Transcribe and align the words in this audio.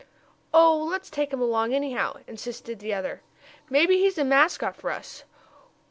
"Oh, 0.51 0.77
let's 0.89 1.11
take 1.11 1.31
him 1.31 1.39
along, 1.43 1.75
anyhow," 1.75 2.15
insisted 2.25 2.79
the 2.79 2.91
other. 2.91 3.21
"Maybe 3.69 3.99
he'll 3.99 4.15
be 4.15 4.21
a 4.21 4.25
mascot 4.25 4.75
for 4.75 4.89
us." 4.89 5.25